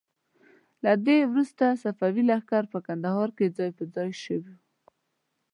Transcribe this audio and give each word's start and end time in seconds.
له 0.83 0.93
دې 1.05 1.19
وروسته 1.31 1.79
صفوي 1.83 2.23
لښکر 2.29 2.63
په 2.73 2.79
کندهار 2.87 3.29
کې 3.37 3.53
ځای 3.57 3.69
په 3.77 3.83
ځای 3.95 4.09
شو. 4.21 4.39